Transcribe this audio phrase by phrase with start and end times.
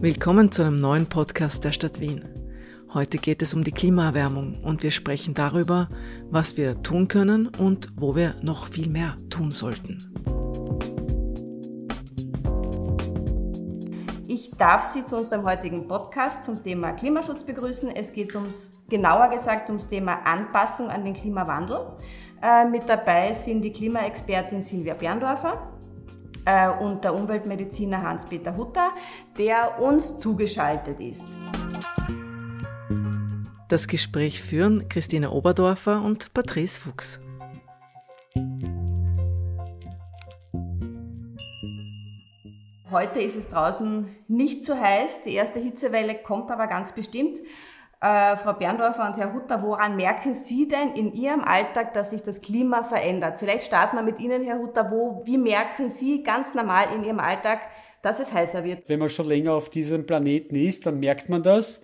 [0.00, 2.22] Willkommen zu einem neuen Podcast der Stadt Wien.
[2.94, 5.88] Heute geht es um die Klimaerwärmung und wir sprechen darüber,
[6.30, 9.98] was wir tun können und wo wir noch viel mehr tun sollten.
[14.28, 17.90] Ich darf Sie zu unserem heutigen Podcast zum Thema Klimaschutz begrüßen.
[17.90, 21.96] Es geht ums, genauer gesagt, ums Thema Anpassung an den Klimawandel.
[22.40, 25.76] Äh, mit dabei sind die Klimaexpertin Silvia Berndorfer,
[26.44, 28.90] äh, und der Umweltmediziner Hans-Peter Hutter,
[29.36, 31.26] der uns zugeschaltet ist.
[33.68, 37.20] Das Gespräch führen Christine Oberdorfer und Patrice Fuchs.
[42.90, 45.22] Heute ist es draußen nicht so heiß.
[45.24, 47.38] Die erste Hitzewelle kommt aber ganz bestimmt.
[48.00, 52.22] Äh, Frau Berndorfer und Herr Hutter, woran merken Sie denn in Ihrem Alltag, dass sich
[52.22, 53.40] das Klima verändert?
[53.40, 54.88] Vielleicht starten wir mit Ihnen, Herr Hutter.
[54.90, 57.60] Wo, wie merken Sie ganz normal in Ihrem Alltag,
[58.02, 58.88] dass es heißer wird?
[58.88, 61.82] Wenn man schon länger auf diesem Planeten ist, dann merkt man das.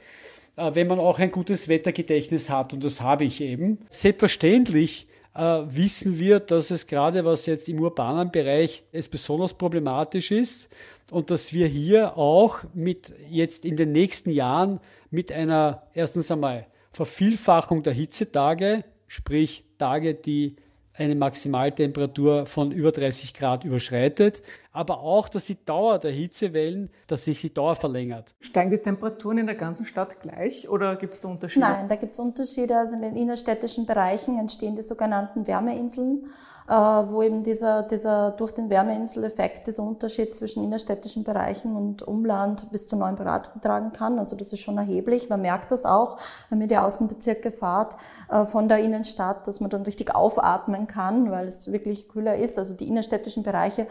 [0.57, 3.85] Äh, wenn man auch ein gutes Wettergedächtnis hat, und das habe ich eben.
[3.89, 10.69] Selbstverständlich wissen wir, dass es gerade was jetzt im urbanen Bereich es besonders problematisch ist
[11.11, 16.67] und dass wir hier auch mit jetzt in den nächsten Jahren mit einer erstens einmal
[16.93, 20.55] Vervielfachung der Hitzetage, sprich Tage, die
[20.97, 24.43] eine Maximaltemperatur von über 30 Grad überschreitet,
[24.73, 28.35] aber auch, dass die Dauer der Hitzewellen, dass sich die Dauer verlängert.
[28.41, 31.67] Steigen die Temperaturen in der ganzen Stadt gleich oder gibt es da Unterschiede?
[31.67, 32.77] Nein, da gibt es Unterschiede.
[32.77, 36.27] Also in den innerstädtischen Bereichen entstehen die sogenannten Wärmeinseln,
[36.67, 42.87] wo eben dieser, dieser durch den Wärmeinseleffekt dieser Unterschied zwischen innerstädtischen Bereichen und Umland bis
[42.87, 44.19] zu 9 Grad betragen kann.
[44.19, 45.29] Also das ist schon erheblich.
[45.29, 46.17] Man merkt das auch,
[46.49, 47.97] wenn man die Außenbezirke fahrt
[48.31, 52.59] äh, von der Innenstadt, dass man dann richtig aufatmen kann, weil es wirklich kühler ist.
[52.59, 53.87] Also die innerstädtischen Bereiche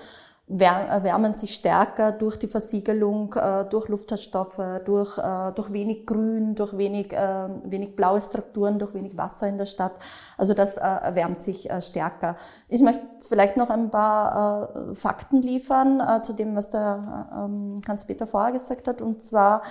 [0.47, 6.77] erwärmen sich stärker durch die Versiegelung, äh, durch Luftschadstoffe, durch, äh, durch wenig Grün, durch
[6.77, 9.93] wenig, äh, wenig blaue Strukturen, durch wenig Wasser in der Stadt.
[10.37, 12.35] Also das erwärmt sich stärker.
[12.67, 18.51] Ich möchte vielleicht noch ein paar Fakten liefern zu dem, was der ähm, Hans-Peter vorher
[18.51, 19.61] gesagt hat, und zwar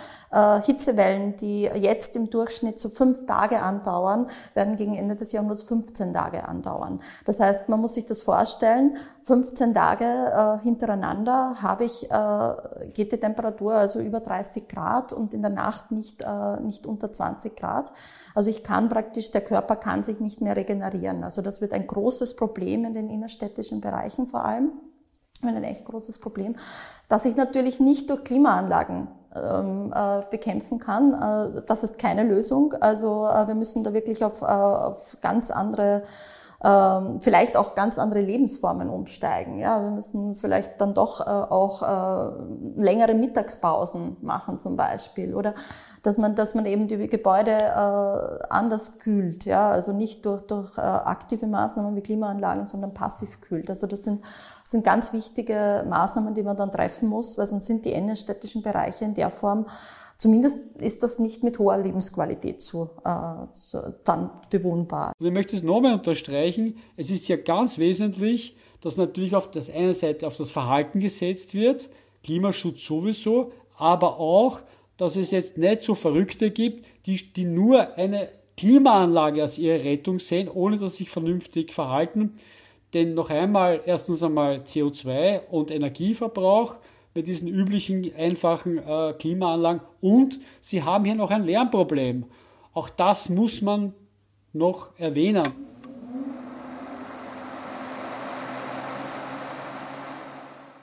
[0.62, 6.14] Hitzewellen, die jetzt im Durchschnitt so fünf Tage andauern, werden gegen Ende des Jahrhunderts 15
[6.14, 7.00] Tage andauern.
[7.26, 13.20] Das heißt, man muss sich das vorstellen, 15 Tage hintereinander habe ich, äh, geht die
[13.20, 17.92] Temperatur also über 30 Grad und in der Nacht nicht, äh, nicht unter 20 Grad.
[18.34, 21.24] Also ich kann praktisch, der Körper kann sich nicht mehr regenerieren.
[21.24, 24.72] Also das wird ein großes Problem in den innerstädtischen Bereichen vor allem.
[25.44, 26.54] Ein echt großes Problem,
[27.08, 31.14] das ich natürlich nicht durch Klimaanlagen ähm, äh, bekämpfen kann.
[31.14, 32.74] Äh, das ist keine Lösung.
[32.74, 36.04] Also äh, wir müssen da wirklich auf, auf ganz andere
[36.64, 39.58] ähm, vielleicht auch ganz andere Lebensformen umsteigen.
[39.58, 45.54] Ja, wir müssen vielleicht dann doch äh, auch äh, längere Mittagspausen machen zum Beispiel oder
[46.02, 50.76] dass man, dass man eben die Gebäude äh, anders kühlt, ja, also nicht durch, durch
[50.76, 53.70] äh, aktive Maßnahmen wie Klimaanlagen, sondern passiv kühlt.
[53.70, 54.22] Also das sind,
[54.64, 59.04] sind ganz wichtige Maßnahmen, die man dann treffen muss, weil sonst sind die innenstädtischen Bereiche
[59.04, 59.66] in der Form
[60.22, 65.12] Zumindest ist das nicht mit hoher Lebensqualität so, äh, so dann bewohnbar.
[65.18, 69.64] Und ich möchte es nochmal unterstreichen, es ist ja ganz wesentlich, dass natürlich auf der
[69.74, 71.88] einen Seite auf das Verhalten gesetzt wird,
[72.22, 74.60] Klimaschutz sowieso, aber auch,
[74.96, 80.20] dass es jetzt nicht so Verrückte gibt, die, die nur eine Klimaanlage als ihre Rettung
[80.20, 82.36] sehen, ohne dass sie sich vernünftig verhalten.
[82.94, 86.76] Denn noch einmal, erstens einmal CO2 und Energieverbrauch
[87.14, 92.24] mit diesen üblichen einfachen äh, Klimaanlagen und sie haben hier noch ein Lärmproblem.
[92.72, 93.92] Auch das muss man
[94.52, 95.42] noch erwähnen.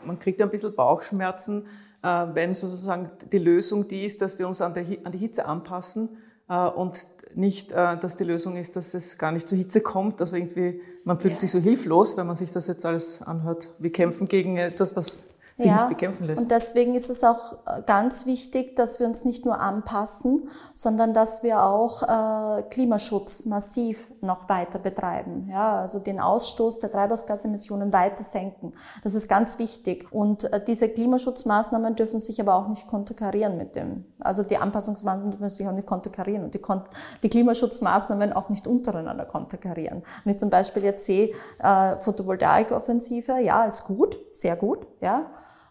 [0.06, 1.66] Man kriegt ein bisschen Bauchschmerzen,
[2.02, 6.18] äh, wenn sozusagen die Lösung die ist, dass wir uns an, die Hitze anpassen
[6.48, 10.20] äh, und nicht, äh, dass die Lösung ist, dass es gar nicht zur Hitze kommt.
[10.22, 13.70] Also irgendwie, man fühlt sich so hilflos, wenn man sich das jetzt alles anhört.
[13.78, 15.29] Wir kämpfen gegen etwas, was
[15.60, 16.42] sich ja, nicht bekämpfen lässt.
[16.42, 21.14] Und deswegen ist es auch äh, ganz wichtig, dass wir uns nicht nur anpassen, sondern
[21.14, 25.48] dass wir auch äh, Klimaschutz massiv noch weiter betreiben.
[25.50, 28.72] Ja, also den Ausstoß der Treibhausgasemissionen weiter senken.
[29.04, 30.08] Das ist ganz wichtig.
[30.12, 34.06] Und äh, diese Klimaschutzmaßnahmen dürfen sich aber auch nicht konterkarieren mit dem.
[34.20, 36.82] Also die Anpassungsmaßnahmen dürfen sich auch nicht konterkarieren und die, Kon
[37.22, 40.04] die Klimaschutzmaßnahmen auch nicht untereinander konterkarieren.
[40.24, 41.32] Wenn ich zum Beispiel jetzt sehe,
[41.62, 45.26] äh, Photovoltaikoffensive, ja, ist gut, sehr gut, ja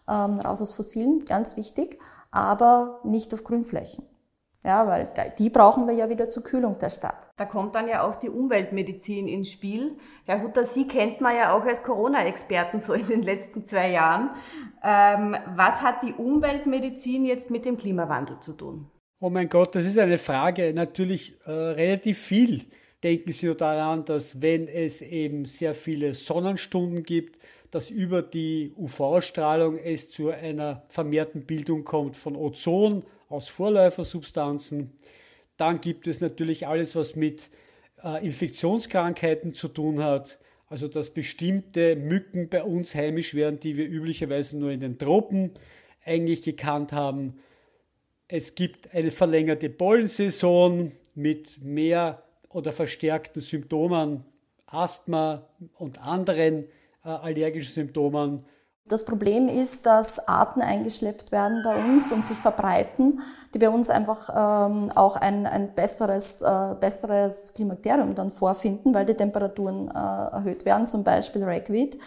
[0.09, 1.99] ähm, raus aus Fossilen, ganz wichtig,
[2.31, 4.05] aber nicht auf Grünflächen.
[4.63, 7.29] Ja, weil die brauchen wir ja wieder zur Kühlung der Stadt.
[7.37, 9.95] Da kommt dann ja auch die Umweltmedizin ins Spiel.
[10.25, 14.31] Herr Hutter, Sie kennt man ja auch als Corona-Experten so in den letzten zwei Jahren.
[14.83, 18.91] Ähm, was hat die Umweltmedizin jetzt mit dem Klimawandel zu tun?
[19.21, 20.73] Oh mein Gott, das ist eine Frage.
[20.73, 22.65] Natürlich äh, relativ viel.
[23.01, 27.39] Denken Sie nur daran, dass wenn es eben sehr viele Sonnenstunden gibt,
[27.71, 34.91] dass über die UV-Strahlung es zu einer vermehrten Bildung kommt von Ozon aus Vorläufersubstanzen.
[35.57, 37.49] Dann gibt es natürlich alles, was mit
[38.03, 40.39] äh, Infektionskrankheiten zu tun hat.
[40.67, 45.51] Also dass bestimmte Mücken bei uns heimisch werden, die wir üblicherweise nur in den Tropen
[46.05, 47.39] eigentlich gekannt haben.
[48.27, 54.23] Es gibt eine verlängerte Pollensaison mit mehr oder verstärkten Symptomen,
[54.67, 56.65] Asthma und anderen
[57.17, 58.45] allergischen Symptomen.
[58.89, 63.21] Das Problem ist, dass Arten eingeschleppt werden bei uns und sich verbreiten,
[63.53, 69.05] die bei uns einfach ähm, auch ein, ein besseres, äh, besseres Klimakterium dann vorfinden, weil
[69.05, 71.99] die Temperaturen äh, erhöht werden, zum Beispiel Ragweed,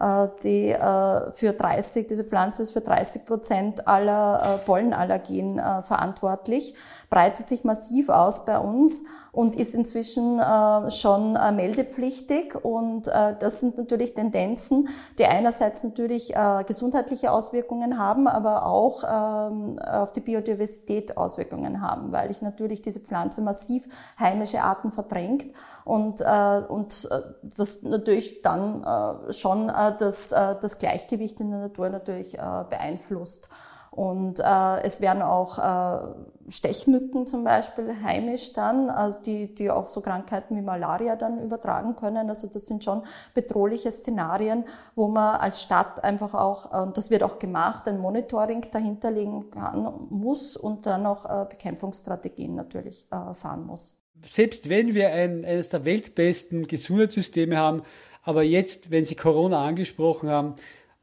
[0.00, 5.82] äh, die äh, für 30, diese Pflanze ist für 30 Prozent aller äh, Pollenallergien äh,
[5.82, 6.76] verantwortlich,
[7.10, 9.02] breitet sich massiv aus bei uns
[9.38, 12.56] und ist inzwischen äh, schon äh, meldepflichtig.
[12.56, 16.34] Und äh, das sind natürlich Tendenzen, die einerseits natürlich
[16.66, 23.00] gesundheitliche Auswirkungen haben, aber auch ähm, auf die Biodiversität Auswirkungen haben, weil ich natürlich diese
[23.00, 23.86] Pflanze massiv
[24.18, 25.52] heimische Arten verdrängt
[25.84, 26.22] und,
[26.68, 27.08] und
[27.42, 32.36] das natürlich dann schon das, das Gleichgewicht in der Natur natürlich
[32.70, 33.48] beeinflusst.
[33.90, 39.88] Und äh, es werden auch äh, Stechmücken zum Beispiel heimisch dann, also die, die auch
[39.88, 42.28] so Krankheiten wie Malaria dann übertragen können.
[42.28, 43.02] Also das sind schon
[43.34, 44.64] bedrohliche Szenarien,
[44.94, 49.50] wo man als Stadt einfach auch, äh, und das wird auch gemacht, ein Monitoring dahinterlegen
[49.50, 53.96] kann, muss und dann auch äh, Bekämpfungsstrategien natürlich äh, fahren muss.
[54.24, 57.82] Selbst wenn wir ein, eines der weltbesten Gesundheitssysteme haben,
[58.24, 60.54] aber jetzt, wenn Sie Corona angesprochen haben,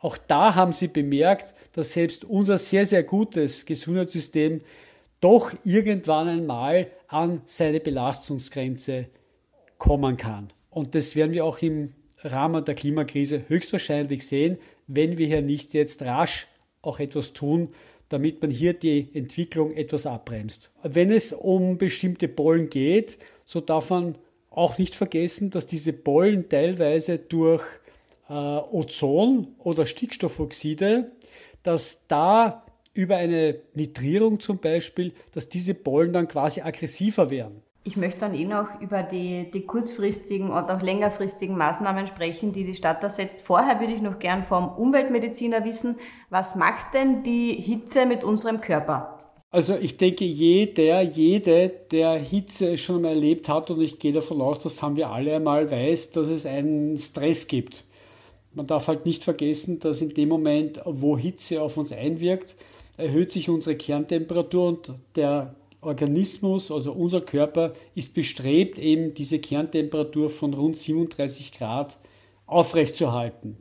[0.06, 4.62] auch da haben sie bemerkt, dass selbst unser sehr, sehr gutes Gesundheitssystem
[5.20, 9.08] doch irgendwann einmal an seine Belastungsgrenze
[9.80, 10.54] kommen kann.
[10.70, 15.74] Und das werden wir auch im Rahmen der Klimakrise höchstwahrscheinlich sehen, wenn wir hier nicht
[15.74, 16.48] jetzt rasch
[16.84, 17.70] auch etwas tun,
[18.10, 20.70] damit man hier die Entwicklung etwas abbremst.
[20.84, 24.20] Wenn es um bestimmte Pollen geht, so darf man
[24.52, 27.64] auch nicht vergessen, dass diese Pollen teilweise durch
[28.30, 31.12] äh, Ozon oder Stickstoffoxide,
[31.64, 32.64] dass da
[32.94, 37.62] über eine Nitrierung zum Beispiel, dass diese Pollen dann quasi aggressiver werden.
[37.84, 42.64] Ich möchte dann eh noch über die, die kurzfristigen und auch längerfristigen Maßnahmen sprechen, die
[42.64, 43.44] die Stadt da setzt.
[43.44, 45.98] Vorher würde ich noch gern vom Umweltmediziner wissen,
[46.32, 49.20] was macht denn die Hitze mit unserem Körper?
[49.52, 54.42] Also ich denke, jeder, jede, der Hitze schon mal erlebt hat, und ich gehe davon
[54.42, 57.86] aus, das haben wir alle einmal, weiß, dass es einen Stress gibt
[58.56, 62.56] man darf halt nicht vergessen, dass in dem Moment, wo Hitze auf uns einwirkt,
[62.98, 70.30] erhöht sich unsere Kerntemperatur und der Organismus, also unser Körper, ist bestrebt, eben diese Kerntemperatur
[70.30, 71.98] von rund 37 Grad
[72.48, 73.58] aufrechtzuerhalten.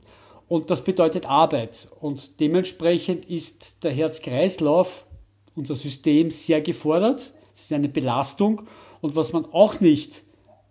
[0.49, 1.89] Und das bedeutet Arbeit.
[2.01, 5.05] Und dementsprechend ist der Herz-Kreislauf,
[5.55, 7.33] unser System, sehr gefordert.
[7.53, 8.63] Es ist eine Belastung.
[9.01, 10.23] Und was man auch nicht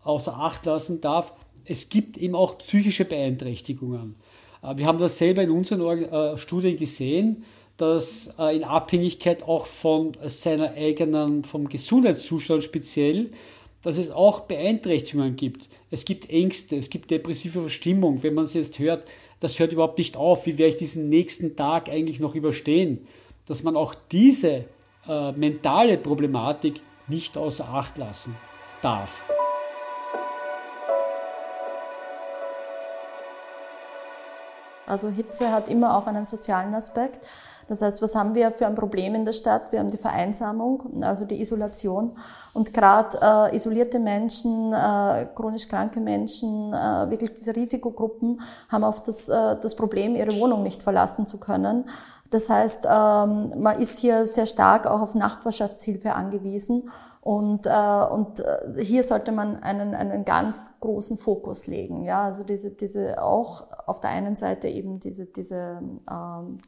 [0.04, 1.34] außer Acht lassen darf,
[1.66, 4.16] es gibt eben auch psychische Beeinträchtigungen.
[4.62, 7.44] Äh, wir haben das selber in unseren äh, Studien gesehen,
[7.78, 13.32] dass äh, in Abhängigkeit auch von seiner eigenen, vom Gesundheitszustand speziell,
[13.82, 15.68] dass es auch Beeinträchtigungen gibt.
[15.92, 18.24] Es gibt Ängste, es gibt depressive Verstimmung.
[18.24, 19.08] Wenn man es jetzt hört,
[19.40, 20.46] das hört überhaupt nicht auf.
[20.46, 23.06] Wie werde ich diesen nächsten Tag eigentlich noch überstehen?
[23.46, 24.66] Dass man auch diese
[25.08, 26.80] äh, mentale Problematik
[27.10, 28.38] nicht außer Acht lassen
[28.82, 29.24] darf.
[34.86, 37.26] Also Hitze hat immer auch einen sozialen Aspekt.
[37.74, 39.72] Das heißt, was haben wir für ein Problem in der Stadt?
[39.72, 42.12] Wir haben die Vereinsamung, also die Isolation.
[42.54, 43.18] Und gerade
[43.52, 49.58] äh, isolierte Menschen, äh, chronisch kranke Menschen, äh, wirklich diese Risikogruppen haben oft das, äh,
[49.60, 51.86] das Problem, ihre Wohnung nicht verlassen zu können.
[52.30, 56.92] Das heißt, ähm, man ist hier sehr stark auch auf Nachbarschaftshilfe angewiesen.
[57.22, 62.04] Und, äh, und äh, hier sollte man einen, einen ganz großen Fokus legen.
[62.04, 66.60] Ja, also diese, diese auch auf der einen Seite eben diese, diese ähm,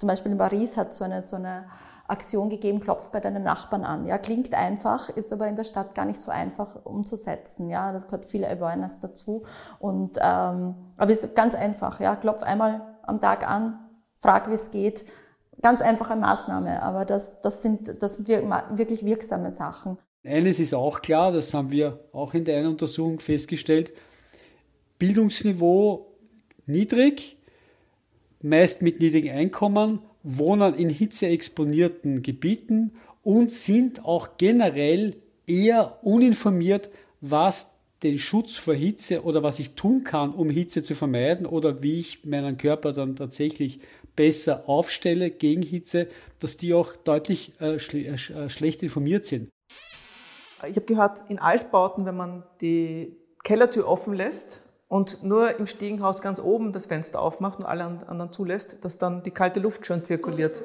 [0.00, 1.66] zum Beispiel in Paris hat so eine, so eine
[2.08, 4.06] Aktion gegeben, klopft bei deinem Nachbarn an.
[4.06, 7.68] Ja, klingt einfach, ist aber in der Stadt gar nicht so einfach umzusetzen.
[7.68, 9.42] Ja, das gehört viel Awareness dazu.
[9.78, 12.00] Und, ähm, aber es ist ganz einfach.
[12.00, 13.78] Ja, klopf einmal am Tag an,
[14.16, 15.04] frag, wie es geht
[15.62, 19.98] ganz einfache Maßnahme, aber das, das, sind, das sind wirklich wirksame Sachen.
[20.24, 23.92] Eines ist auch klar, das haben wir auch in der einen Untersuchung festgestellt,
[24.98, 26.14] Bildungsniveau
[26.64, 27.38] niedrig,
[28.42, 32.92] meist mit niedrigen Einkommen, wohnen in hitzeexponierten Gebieten
[33.22, 35.16] und sind auch generell
[35.46, 40.94] eher uninformiert, was den Schutz vor Hitze oder was ich tun kann, um Hitze zu
[40.94, 43.80] vermeiden oder wie ich meinen Körper dann tatsächlich
[44.16, 49.50] besser aufstelle gegen Hitze, dass die auch deutlich äh, schl äh, schlecht informiert sind.
[50.68, 56.20] Ich habe gehört, in Altbauten, wenn man die Kellertür offen lässt und nur im Stiegenhaus
[56.20, 60.02] ganz oben das Fenster aufmacht und alle anderen zulässt, dass dann die kalte Luft schon
[60.02, 60.60] zirkuliert.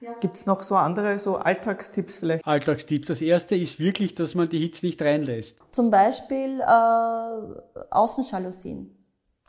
[0.00, 0.12] Ja.
[0.20, 2.44] Gibt es noch so andere so Alltagstipps vielleicht?
[2.44, 3.06] Alltagstipps.
[3.06, 5.62] Das erste ist wirklich, dass man die Hitze nicht reinlässt.
[5.70, 8.90] Zum Beispiel äh, Außenjalousien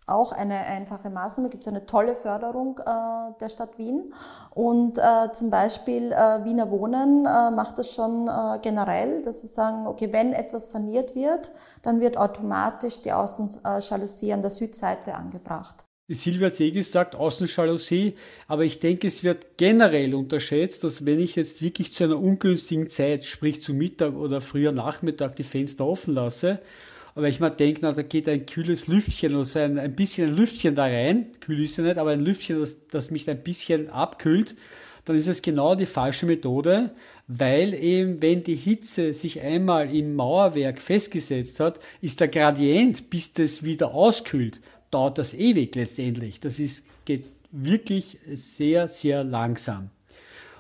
[0.08, 4.14] auch eine einfache Maßnahme, gibt es eine tolle Förderung äh, der Stadt Wien.
[4.52, 9.48] Und äh, zum Beispiel äh, Wiener Wohnen äh, macht das schon äh, generell, dass sie
[9.48, 15.86] sagen, okay, wenn etwas saniert wird, dann wird automatisch die Außenjalousie an der Südseite angebracht.
[16.08, 18.16] Silvia Zegis sagt Außenjalousie,
[18.48, 22.92] aber ich denke, es wird generell unterschätzt, dass wenn ich jetzt wirklich zu einer ungünstigen
[22.92, 26.60] Zeit, sprich zu Mittag oder früher Nachmittag, die Fenster offen lasse
[27.16, 30.30] aber ich mir denke, na, da geht ein kühles Lüftchen oder so ein, ein bisschen
[30.30, 33.42] ein Lüftchen da rein, kühl ist ja nicht, aber ein Lüftchen, das, das mich ein
[33.42, 34.56] bisschen abkühlt,
[35.06, 36.92] dann ist es genau die falsche Methode,
[37.28, 43.34] weil eben, wenn die Hitze sich einmal im Mauerwerk festgesetzt hat, ist der Gradient, bis
[43.34, 44.60] das wieder auskühlt,
[44.92, 46.40] dauert das ewig letztendlich.
[46.40, 49.90] Das ist, geht wirklich sehr, sehr langsam.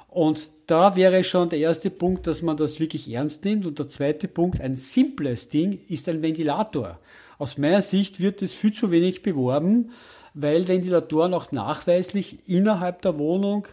[0.07, 3.65] Und da wäre schon der erste Punkt, dass man das wirklich ernst nimmt.
[3.65, 6.99] Und der zweite Punkt, ein simples Ding, ist ein Ventilator.
[7.37, 9.91] Aus meiner Sicht wird es viel zu wenig beworben,
[10.33, 13.67] weil Ventilatoren auch nachweislich innerhalb der Wohnung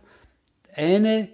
[0.75, 1.29] eine,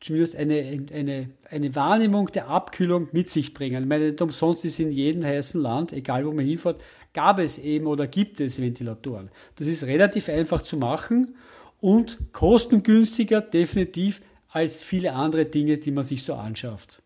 [0.00, 3.82] zumindest eine, eine, eine Wahrnehmung der Abkühlung mit sich bringen.
[3.82, 6.80] Ich meine, nicht umsonst ist in jedem heißen Land, egal wo man hinfährt,
[7.12, 9.30] gab es eben oder gibt es Ventilatoren.
[9.56, 11.36] Das ist relativ einfach zu machen
[11.80, 14.20] und kostengünstiger definitiv
[14.54, 17.02] als viele andere Dinge, die man sich so anschafft.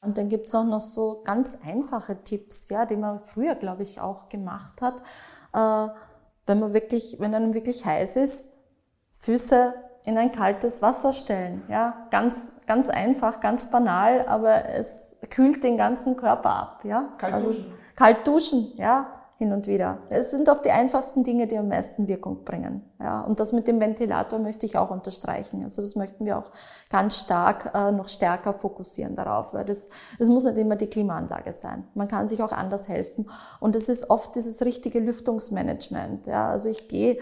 [0.00, 3.82] Und dann gibt es auch noch so ganz einfache Tipps, ja, die man früher, glaube
[3.82, 5.02] ich, auch gemacht hat.
[5.52, 5.92] Äh,
[6.46, 8.48] wenn man wirklich, wenn einem wirklich heiß ist,
[9.16, 9.74] Füße
[10.06, 11.64] in ein kaltes Wasser stellen.
[11.68, 16.80] Ja, ganz, ganz einfach, ganz banal, aber es kühlt den ganzen Körper ab.
[16.84, 17.72] Ja, kalt also, duschen.
[17.94, 20.02] Kalt duschen, ja hin und wieder.
[20.10, 22.82] Es sind oft die einfachsten Dinge, die am meisten Wirkung bringen.
[23.00, 25.62] Ja, und das mit dem Ventilator möchte ich auch unterstreichen.
[25.62, 26.50] Also das möchten wir auch
[26.90, 31.54] ganz stark, äh, noch stärker fokussieren darauf, weil das, das muss nicht immer die Klimaanlage
[31.54, 31.88] sein.
[31.94, 33.30] Man kann sich auch anders helfen.
[33.60, 36.26] Und es ist oft dieses richtige Lüftungsmanagement.
[36.26, 37.16] Ja, also ich gehe,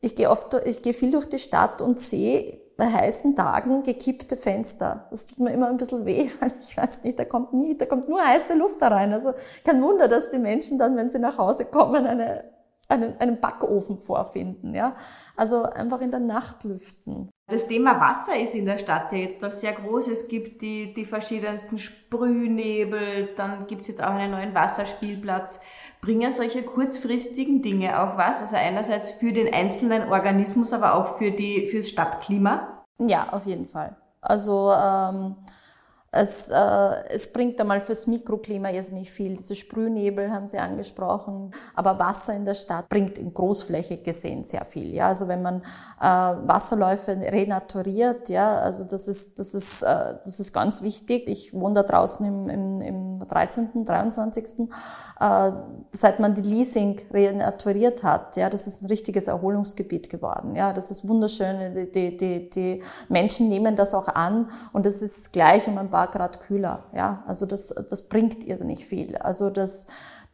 [0.00, 4.36] ich gehe oft, ich gehe viel durch die Stadt und sehe bei heißen Tagen gekippte
[4.36, 5.06] Fenster.
[5.10, 7.86] Das tut mir immer ein bisschen weh, weil ich weiß nicht, da kommt nie, da
[7.86, 9.12] kommt nur heiße Luft da rein.
[9.12, 9.32] Also
[9.64, 12.44] kein Wunder, dass die Menschen dann, wenn sie nach Hause kommen, eine,
[12.88, 14.74] einen, einen Backofen vorfinden.
[14.74, 14.94] Ja?
[15.36, 17.30] Also einfach in der Nacht lüften.
[17.48, 20.08] Das Thema Wasser ist in der Stadt ja jetzt auch sehr groß.
[20.08, 25.60] Es gibt die, die verschiedensten Sprühnebel, dann gibt es jetzt auch einen neuen Wasserspielplatz.
[26.00, 28.42] Bringen solche kurzfristigen Dinge auch was?
[28.42, 32.84] Also einerseits für den einzelnen Organismus, aber auch für die, fürs Stadtklima?
[32.98, 33.96] Ja, auf jeden Fall.
[34.20, 35.36] Also ähm,
[36.20, 39.36] es, äh, es bringt einmal fürs Mikroklima jetzt nicht viel.
[39.36, 44.64] Diese Sprühnebel haben Sie angesprochen, aber Wasser in der Stadt bringt in großflächig gesehen sehr
[44.64, 44.94] viel.
[44.94, 45.62] Ja, also wenn man
[46.00, 51.28] äh, Wasserläufe renaturiert, ja, also das ist das ist äh, das ist ganz wichtig.
[51.28, 54.68] Ich wohne da draußen im, im, im 13., 23.
[55.20, 55.50] Äh,
[55.92, 60.54] seit man die Leasing renaturiert hat, ja, das ist ein richtiges Erholungsgebiet geworden.
[60.54, 61.90] Ja, das ist wunderschön.
[61.94, 66.05] Die, die, die Menschen nehmen das auch an und es ist gleich um ein paar
[66.06, 66.84] Grad kühler.
[66.94, 69.16] Ja, also das, das bringt irrsinnig viel.
[69.16, 69.86] Also das,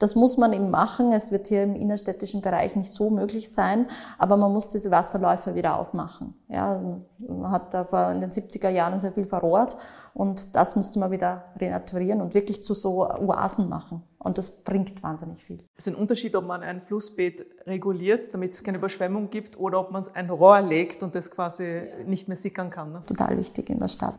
[0.02, 1.12] das muss man eben machen.
[1.12, 3.86] Es wird hier im innerstädtischen Bereich nicht so möglich sein,
[4.18, 6.34] aber man muss diese Wasserläufe wieder aufmachen.
[6.48, 6.80] Ja,
[7.18, 9.76] man hat da vor in den 70er Jahren sehr viel verrohrt
[10.12, 14.02] und das müsste man wieder renaturieren und wirklich zu so Oasen machen.
[14.18, 15.64] Und das bringt wahnsinnig viel.
[15.76, 19.80] Es ist ein Unterschied, ob man ein Flussbeet reguliert, damit es keine Überschwemmung gibt, oder
[19.80, 22.92] ob man ein Rohr legt und das quasi nicht mehr sickern kann.
[22.92, 23.02] Ne?
[23.06, 24.14] Total wichtig in der Stadt.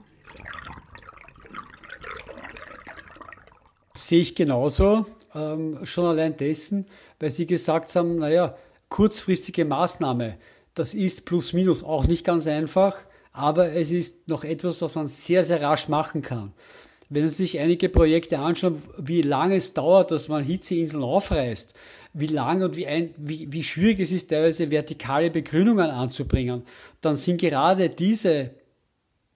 [4.08, 6.88] Sehe ich genauso, ähm, schon allein dessen,
[7.22, 8.58] weil Sie gesagt haben, naja,
[8.90, 10.36] kurzfristige Maßnahme,
[10.74, 12.98] das ist plus minus auch nicht ganz einfach,
[13.32, 16.52] aber es ist noch etwas, was man sehr, sehr rasch machen kann.
[17.10, 21.74] Wenn Sie sich einige Projekte anschauen, wie lange es dauert, dass man Hitzeinseln aufreißt,
[22.12, 26.64] wie lang und wie, ein, wie, wie schwierig es ist, teilweise vertikale Begrünungen anzubringen,
[27.00, 28.52] dann sind gerade diese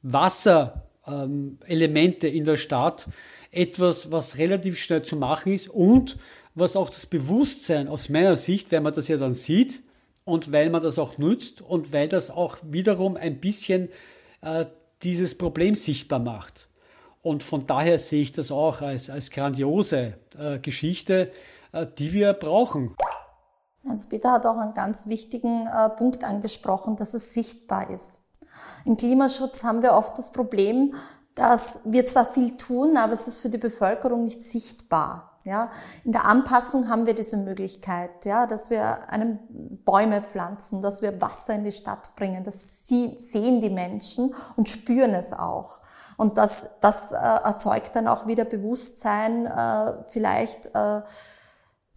[0.01, 3.07] Wasserelemente ähm, in der Stadt
[3.51, 6.17] etwas, was relativ schnell zu machen ist und
[6.55, 9.83] was auch das Bewusstsein aus meiner Sicht, wenn man das ja dann sieht
[10.25, 13.89] und weil man das auch nutzt und weil das auch wiederum ein bisschen
[14.41, 14.65] äh,
[15.03, 16.67] dieses Problem sichtbar macht.
[17.21, 21.31] Und von daher sehe ich das auch als, als grandiose äh, Geschichte,
[21.71, 22.95] äh, die wir brauchen.
[23.87, 28.21] Hans-Peter hat auch einen ganz wichtigen äh, Punkt angesprochen, dass es sichtbar ist.
[28.85, 30.95] Im Klimaschutz haben wir oft das Problem,
[31.37, 35.39] dass wir zwar viel tun, aber es ist für die Bevölkerung nicht sichtbar.
[35.43, 35.71] Ja,
[36.03, 39.39] in der Anpassung haben wir diese Möglichkeit, ja, dass wir einem
[39.85, 42.43] Bäume pflanzen, dass wir Wasser in die Stadt bringen.
[42.43, 45.79] Das sehen die Menschen und spüren es auch.
[46.17, 51.01] Und das, das äh, erzeugt dann auch wieder Bewusstsein, äh, vielleicht äh,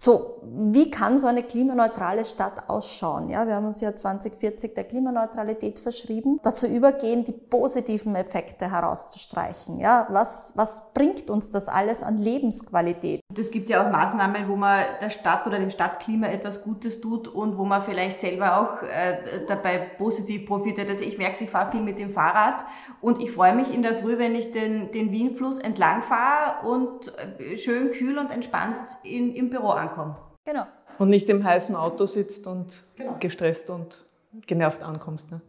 [0.03, 3.29] so, wie kann so eine klimaneutrale Stadt ausschauen?
[3.29, 6.41] Ja, wir haben uns ja 2040 der Klimaneutralität verschrieben.
[6.43, 9.79] Dazu übergehen, die positiven Effekte herauszustreichen.
[9.79, 13.20] Ja, was, was bringt uns das alles an Lebensqualität?
[13.39, 17.29] Es gibt ja auch Maßnahmen, wo man der Stadt oder dem Stadtklima etwas Gutes tut
[17.29, 20.89] und wo man vielleicht selber auch äh, dabei positiv profitiert.
[20.91, 22.65] Also ich merke, ich fahre viel mit dem Fahrrad
[23.01, 27.13] und ich freue mich in der Früh, wenn ich den, den Wienfluss entlang fahre und
[27.39, 30.17] äh, schön kühl und entspannt in, im Büro ankomme.
[30.45, 30.67] Genau.
[30.99, 33.17] Und nicht im heißen Auto sitzt und genau.
[33.21, 34.05] gestresst und
[34.47, 35.31] genervt ankommst.
[35.31, 35.41] Ne?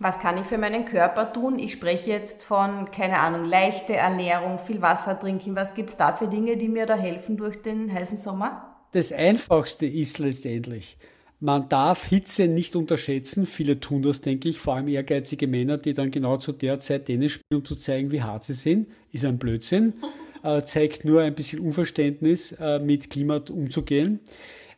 [0.00, 1.58] Was kann ich für meinen Körper tun?
[1.58, 5.56] Ich spreche jetzt von, keine Ahnung, leichte Ernährung, viel Wasser trinken.
[5.56, 8.76] Was gibt es da für Dinge, die mir da helfen durch den heißen Sommer?
[8.92, 10.98] Das Einfachste ist letztendlich,
[11.40, 13.44] man darf Hitze nicht unterschätzen.
[13.44, 17.06] Viele tun das, denke ich, vor allem ehrgeizige Männer, die dann genau zu der Zeit
[17.06, 18.88] Tennis spielen, um zu zeigen, wie hart sie sind.
[19.10, 19.94] Ist ein Blödsinn.
[20.44, 24.20] Äh, zeigt nur ein bisschen Unverständnis, äh, mit Klima umzugehen.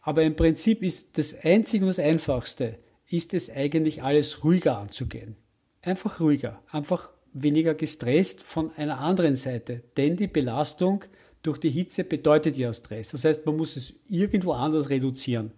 [0.00, 2.78] Aber im Prinzip ist das Einzige und das Einfachste,
[3.10, 5.36] ist es eigentlich alles ruhiger anzugehen.
[5.82, 9.82] Einfach ruhiger, einfach weniger gestresst von einer anderen Seite.
[9.96, 11.04] Denn die Belastung
[11.42, 13.10] durch die Hitze bedeutet ja Stress.
[13.10, 15.52] Das heißt, man muss es irgendwo anders reduzieren.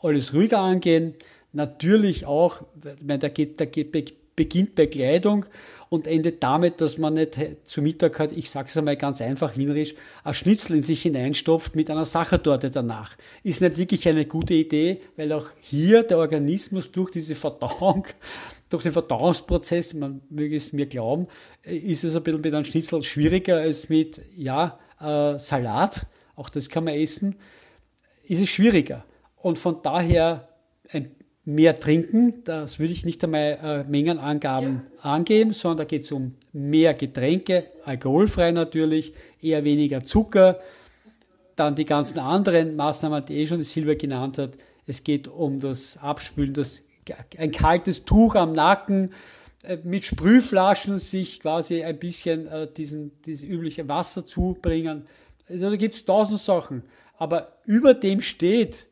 [0.00, 1.14] Alles ruhiger angehen,
[1.52, 5.46] natürlich auch, ich meine, da, geht, da geht, beginnt bei Kleidung
[5.88, 9.56] und endet damit, dass man nicht zu Mittag hat, ich sage es einmal ganz einfach
[9.56, 13.16] wienerisch, ein Schnitzel in sich hineinstopft mit einer Sachertorte danach.
[13.42, 18.06] Ist nicht wirklich eine gute Idee, weil auch hier der Organismus durch diese Verdauung,
[18.68, 21.26] durch den Verdauungsprozess, man möge es mir glauben,
[21.62, 26.68] ist es ein bisschen mit einem Schnitzel schwieriger als mit, ja, äh, Salat, auch das
[26.68, 27.34] kann man essen,
[28.22, 29.04] ist es schwieriger.
[29.34, 30.48] Und von daher
[30.90, 31.10] ein
[31.48, 32.44] mehr trinken.
[32.44, 35.10] Das würde ich nicht einmal äh, Mengenangaben ja.
[35.10, 40.60] angeben, sondern da geht es um mehr Getränke, alkoholfrei natürlich, eher weniger Zucker.
[41.56, 44.58] Dann die ganzen anderen Maßnahmen, die eh schon die Silber genannt hat.
[44.86, 46.82] Es geht um das Abspülen, das,
[47.38, 49.14] ein kaltes Tuch am Nacken,
[49.62, 55.06] äh, mit Sprühflaschen sich quasi ein bisschen äh, diesen, dieses übliche Wasser zubringen.
[55.48, 56.82] Also da gibt es tausend Sachen.
[57.16, 58.87] Aber über dem steht,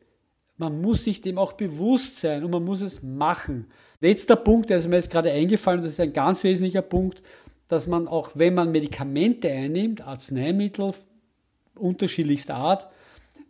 [0.57, 3.67] man muss sich dem auch bewusst sein und man muss es machen.
[4.01, 7.21] Letzter Punkt, der ist mir jetzt gerade eingefallen, das ist ein ganz wesentlicher Punkt,
[7.67, 10.93] dass man auch, wenn man Medikamente einnimmt, Arzneimittel
[11.75, 12.87] unterschiedlichster Art,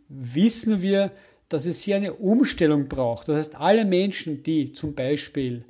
[0.08, 1.12] wissen wir,
[1.48, 3.28] dass es hier eine Umstellung braucht.
[3.28, 5.64] Das heißt, alle Menschen, die zum Beispiel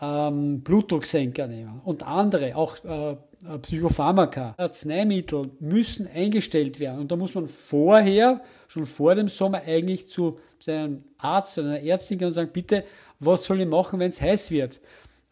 [0.00, 3.16] ähm, Blutdrucksenker nehmen und andere, auch äh,
[3.62, 7.00] Psychopharmaka, Arzneimittel müssen eingestellt werden.
[7.00, 11.82] Und da muss man vorher, schon vor dem Sommer, eigentlich zu seinem Arzt oder einer
[11.82, 12.84] Ärztin gehen und sagen, bitte,
[13.20, 14.80] was soll ich machen, wenn es heiß wird?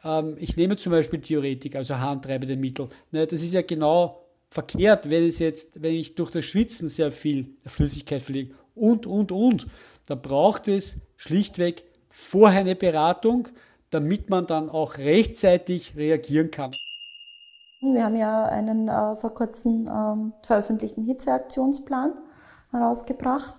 [0.05, 2.89] Ähm, ich nehme zum Beispiel Diuretik, also harntreibende Mittel.
[3.11, 7.57] das ist ja genau verkehrt, wenn es jetzt, wenn ich durch das Schwitzen sehr viel
[7.67, 9.67] Flüssigkeit verliere und, und, und.
[10.07, 13.49] Da braucht es schlichtweg vorher eine Beratung,
[13.91, 16.71] damit man dann auch rechtzeitig reagieren kann.
[17.93, 22.15] Wir haben ja einen äh, vor kurzem ähm, veröffentlichten Hitzeaktionsplan
[22.71, 23.55] herausgebracht.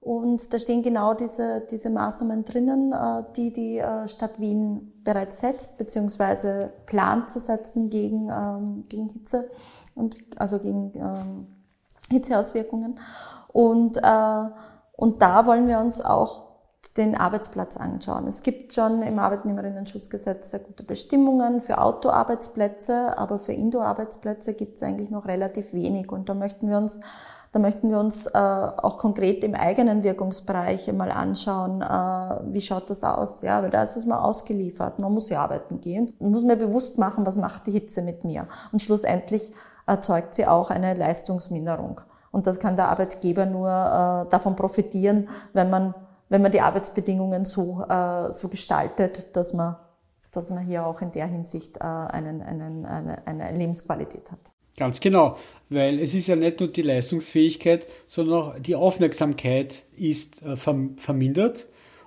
[0.00, 5.40] Und da stehen genau diese, diese Maßnahmen drinnen, äh, die die äh, Stadt Wien bereits
[5.40, 9.48] setzt, beziehungsweise plant zu setzen gegen, ähm, gegen Hitze
[9.94, 11.46] und also gegen ähm,
[12.10, 12.98] Hitzeauswirkungen.
[13.52, 14.44] Und, äh,
[14.96, 16.41] und da wollen wir uns auch
[16.96, 18.26] den Arbeitsplatz anschauen.
[18.26, 24.82] Es gibt schon im Arbeitnehmerinnen-Schutzgesetz sehr gute Bestimmungen für Outdoor-Arbeitsplätze, aber für Indoor-Arbeitsplätze gibt es
[24.82, 26.12] eigentlich noch relativ wenig.
[26.12, 27.00] Und da möchten wir uns,
[27.52, 32.90] da möchten wir uns äh, auch konkret im eigenen Wirkungsbereich mal anschauen, äh, wie schaut
[32.90, 33.40] das aus?
[33.40, 34.98] Ja, weil da ist es mal ausgeliefert.
[34.98, 36.12] Man muss ja arbeiten gehen.
[36.20, 38.48] Man muss mir bewusst machen, was macht die Hitze mit mir?
[38.70, 39.50] Und schlussendlich
[39.86, 42.02] erzeugt sie auch eine Leistungsminderung.
[42.32, 45.94] Und das kann der Arbeitgeber nur äh, davon profitieren, wenn man,
[46.32, 49.76] wenn man die Arbeitsbedingungen so, äh, so gestaltet, dass man,
[50.30, 54.38] dass man hier auch in der Hinsicht äh, einen, einen, eine, eine Lebensqualität hat.
[54.78, 55.36] Ganz genau,
[55.68, 61.66] weil es ist ja nicht nur die Leistungsfähigkeit, sondern auch die Aufmerksamkeit ist äh, vermindert.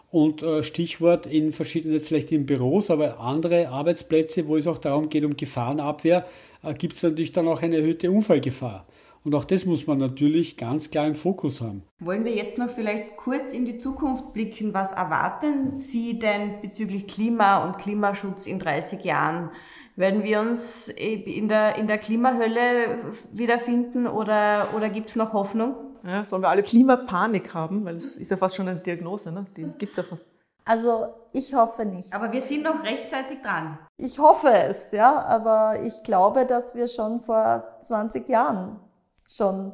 [0.10, 5.10] Und äh, Stichwort in verschiedenen, vielleicht in Büros, aber andere Arbeitsplätze, wo es auch darum
[5.10, 6.26] geht, um Gefahrenabwehr,
[6.64, 8.88] äh, gibt es natürlich dann auch eine erhöhte Unfallgefahr.
[9.26, 11.82] Und auch das muss man natürlich ganz klar im Fokus haben.
[12.00, 14.76] Wollen wir jetzt noch vielleicht kurz in die Zukunft blicken?
[14.76, 19.50] Was erwarten Sie denn bezüglich Klima und Klimaschutz in 30 Jahren?
[19.96, 23.00] Werden wir uns in der, in der Klimahölle
[23.32, 25.74] wiederfinden oder, oder gibt es noch Hoffnung?
[26.06, 27.84] Ja, sollen wir alle Klimapanik haben?
[27.84, 29.46] Weil es ist ja fast schon eine Diagnose, ne?
[29.58, 30.24] Die gibt's ja fast.
[30.66, 32.14] Also ich hoffe nicht.
[32.14, 33.80] Aber wir sind noch rechtzeitig dran.
[33.98, 38.80] Ich hoffe es, ja, aber ich glaube, dass wir schon vor 20 Jahren
[39.28, 39.74] schon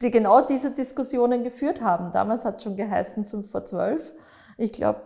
[0.00, 2.12] die genau diese Diskussionen geführt haben.
[2.12, 4.12] Damals hat schon geheißen 5 vor 12.
[4.58, 5.02] Ich glaube,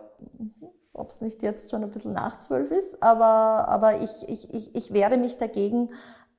[0.93, 4.75] ob es nicht jetzt schon ein bisschen nach 12 ist, aber, aber ich, ich, ich,
[4.75, 5.89] ich wehre mich dagegen,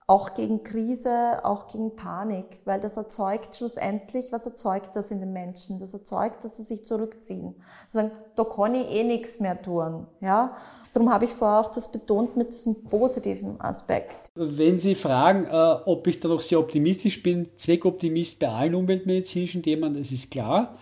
[0.09, 5.35] auch gegen Krise, auch gegen Panik, weil das erzeugt schlussendlich, was erzeugt das in den
[5.35, 5.79] Menschen?
[5.79, 7.55] Das erzeugt, dass sie sich zurückziehen.
[7.89, 10.07] Sie sagen, da kann ich eh nichts mehr tun.
[10.23, 10.55] Ja?
[10.95, 14.31] Darum habe ich vorher auch das betont mit diesem positiven Aspekt.
[14.35, 19.63] Wenn Sie fragen, äh, ob ich da noch sehr optimistisch bin, Zweckoptimist bei allen umweltmedizinischen
[19.63, 20.79] Themen, das ist klar.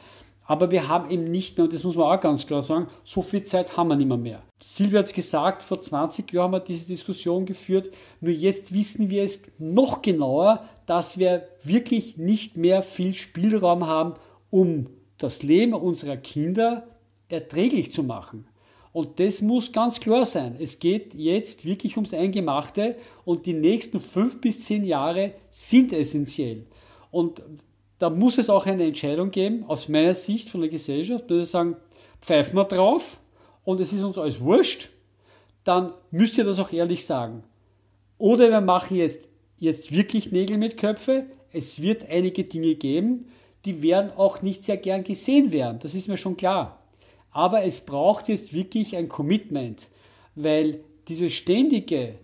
[0.47, 3.23] Aber wir haben eben nicht mehr, und das muss man auch ganz klar sagen, so
[3.23, 4.17] viel Zeit haben wir nicht mehr.
[4.17, 4.43] mehr.
[4.63, 7.91] Silvia hat es gesagt, vor 20 Jahren haben wir diese Diskussion geführt.
[8.21, 14.15] Nur jetzt wissen wir es noch genauer, dass wir wirklich nicht mehr viel Spielraum haben,
[14.51, 14.87] um
[15.19, 16.87] das Leben unserer Kinder
[17.29, 18.47] erträglich zu machen.
[18.93, 20.57] Und das muss ganz klar sein.
[20.59, 26.65] Es geht jetzt wirklich ums Eingemachte und die nächsten fünf bis zehn Jahre sind essentiell.
[27.11, 27.43] Und
[27.99, 31.47] da muss es auch eine Entscheidung geben, aus meiner Sicht von der Gesellschaft, wenn wir
[31.47, 31.77] sagen,
[32.21, 33.21] pfeifen wir drauf
[33.65, 34.91] und es ist uns alles wurscht,
[35.65, 37.43] dann müsst ihr das auch ehrlich sagen.
[38.19, 39.29] Oder wir machen jetzt,
[39.59, 41.27] jetzt wirklich Nägel mit Köpfe.
[41.53, 43.27] Es wird einige Dinge geben,
[43.65, 45.79] die werden auch nicht sehr gern gesehen werden.
[45.81, 46.83] Das ist mir schon klar.
[47.33, 49.89] Aber es braucht jetzt wirklich ein Commitment,
[50.35, 52.15] weil dieses ständige,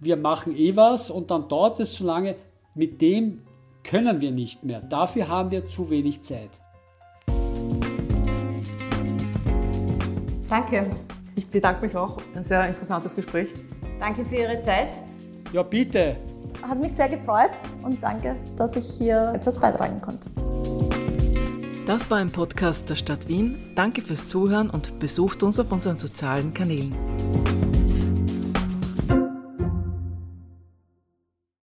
[0.00, 2.34] wir machen eh was und dann dauert es so lange,
[2.74, 3.42] mit dem
[3.84, 4.80] können wir nicht mehr.
[4.80, 6.50] Dafür haben wir zu wenig Zeit.
[10.48, 10.90] Danke.
[11.34, 12.18] Ich bedanke mich auch.
[12.34, 13.48] Ein sehr interessantes Gespräch.
[13.98, 14.88] Danke für Ihre Zeit.
[15.52, 16.16] Ja, bitte.
[16.62, 20.28] Hat mich sehr gefreut und danke, dass ich hier etwas beitragen konnte.
[21.86, 23.58] Das war ein Podcast der Stadt Wien.
[23.74, 26.94] Danke fürs Zuhören und besucht uns auf unseren sozialen Kanälen.